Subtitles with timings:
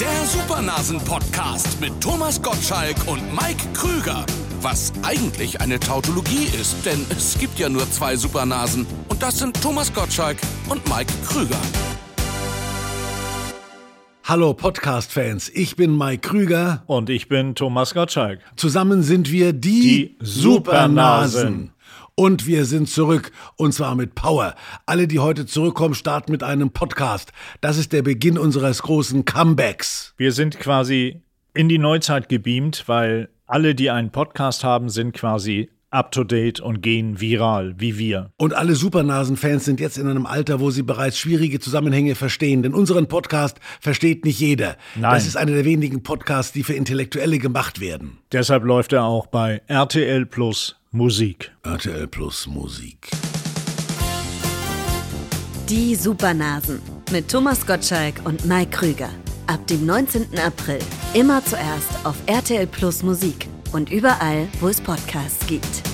[0.00, 4.26] Der Supernasen-Podcast mit Thomas Gottschalk und Mike Krüger.
[4.60, 8.86] Was eigentlich eine Tautologie ist, denn es gibt ja nur zwei Supernasen.
[9.08, 10.38] Und das sind Thomas Gottschalk
[10.68, 11.60] und Mike Krüger.
[14.24, 16.82] Hallo Podcast-Fans, ich bin Mike Krüger.
[16.86, 18.40] Und ich bin Thomas Gottschalk.
[18.56, 21.70] Zusammen sind wir die, Die Supernasen.
[22.16, 24.54] Und wir sind zurück, und zwar mit Power.
[24.86, 27.32] Alle, die heute zurückkommen, starten mit einem Podcast.
[27.60, 30.14] Das ist der Beginn unseres großen Comebacks.
[30.16, 31.22] Wir sind quasi
[31.54, 36.60] in die Neuzeit gebeamt, weil alle, die einen Podcast haben, sind quasi up to date
[36.60, 38.30] und gehen viral, wie wir.
[38.36, 42.62] Und alle Supernasen-Fans sind jetzt in einem Alter, wo sie bereits schwierige Zusammenhänge verstehen.
[42.62, 44.76] Denn unseren Podcast versteht nicht jeder.
[44.94, 45.14] Nein.
[45.14, 48.18] Das ist einer der wenigen Podcasts, die für Intellektuelle gemacht werden.
[48.30, 51.50] Deshalb läuft er auch bei RTL Plus Musik.
[51.64, 53.10] RTL Plus Musik.
[55.68, 56.80] Die Supernasen
[57.10, 59.08] mit Thomas Gottschalk und Mike Krüger.
[59.48, 60.38] Ab dem 19.
[60.38, 60.78] April.
[61.12, 65.93] Immer zuerst auf RTL Plus Musik und überall, wo es Podcasts gibt.